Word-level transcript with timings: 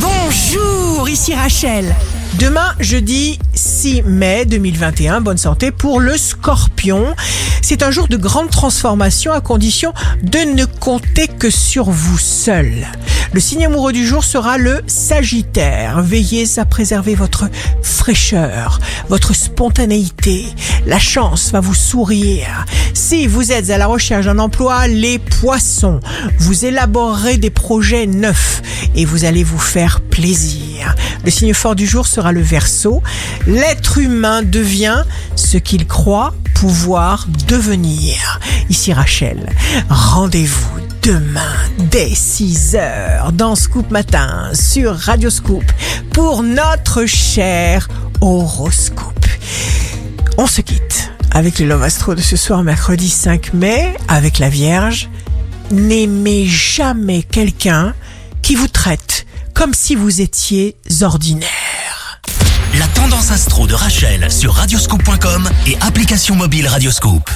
Bonjour, 0.00 1.08
ici 1.08 1.34
Rachel. 1.34 1.94
Demain, 2.38 2.72
jeudi 2.78 3.38
6 3.54 4.02
mai 4.02 4.44
2021, 4.44 5.20
bonne 5.20 5.38
santé 5.38 5.70
pour 5.72 5.98
le 5.98 6.16
scorpion. 6.16 7.16
C'est 7.62 7.82
un 7.82 7.90
jour 7.90 8.06
de 8.06 8.16
grande 8.16 8.50
transformation 8.50 9.32
à 9.32 9.40
condition 9.40 9.92
de 10.22 10.38
ne 10.38 10.64
compter 10.64 11.26
que 11.26 11.50
sur 11.50 11.84
vous 11.90 12.18
seul. 12.18 12.86
Le 13.32 13.40
signe 13.40 13.66
amoureux 13.66 13.92
du 13.92 14.06
jour 14.06 14.24
sera 14.24 14.56
le 14.56 14.80
Sagittaire. 14.86 16.00
Veillez 16.00 16.46
à 16.58 16.64
préserver 16.64 17.14
votre 17.14 17.48
fraîcheur, 17.82 18.80
votre 19.08 19.34
spontanéité. 19.34 20.46
La 20.86 20.98
chance 20.98 21.52
va 21.52 21.60
vous 21.60 21.74
sourire. 21.74 22.64
Si 22.94 23.26
vous 23.26 23.52
êtes 23.52 23.70
à 23.70 23.76
la 23.76 23.86
recherche 23.86 24.24
d'un 24.24 24.38
emploi, 24.38 24.88
les 24.88 25.18
poissons, 25.18 26.00
vous 26.38 26.64
élaborerez 26.64 27.36
des 27.36 27.50
projets 27.50 28.06
neufs 28.06 28.62
et 28.94 29.04
vous 29.04 29.24
allez 29.24 29.44
vous 29.44 29.58
faire 29.58 30.00
plaisir. 30.00 30.94
Le 31.24 31.30
signe 31.30 31.52
fort 31.52 31.74
du 31.74 31.86
jour 31.86 32.06
sera 32.06 32.32
le 32.32 32.40
Verseau. 32.40 33.02
L'être 33.46 33.98
humain 33.98 34.42
devient 34.42 35.04
ce 35.36 35.58
qu'il 35.58 35.86
croit 35.86 36.34
pouvoir 36.54 37.26
devenir. 37.46 38.40
Ici 38.70 38.92
Rachel, 38.92 39.50
rendez-vous 39.90 40.80
demain 41.02 41.57
dès 41.78 42.14
6 42.14 42.76
heures 42.76 43.32
dans 43.32 43.54
Scoop 43.54 43.90
Matin 43.90 44.50
sur 44.54 44.96
Radio 44.96 45.30
Scoop 45.30 45.64
pour 46.12 46.42
notre 46.42 47.06
cher 47.06 47.88
horoscope. 48.20 49.26
On 50.36 50.46
se 50.46 50.60
quitte 50.60 51.10
avec 51.30 51.58
le 51.58 51.66
Love 51.66 51.84
Astro 51.84 52.14
de 52.14 52.20
ce 52.20 52.36
soir 52.36 52.62
mercredi 52.62 53.08
5 53.08 53.54
mai 53.54 53.96
avec 54.08 54.38
la 54.38 54.48
Vierge. 54.48 55.08
N'aimez 55.70 56.46
jamais 56.46 57.22
quelqu'un 57.22 57.94
qui 58.42 58.54
vous 58.54 58.68
traite 58.68 59.26
comme 59.54 59.74
si 59.74 59.94
vous 59.94 60.20
étiez 60.20 60.76
ordinaire. 61.02 62.20
La 62.78 62.86
tendance 62.88 63.30
astro 63.30 63.66
de 63.66 63.74
Rachel 63.74 64.30
sur 64.30 64.54
radioscope.com 64.54 65.48
et 65.66 65.76
application 65.80 66.34
mobile 66.34 66.66
Radioscope. 66.66 67.30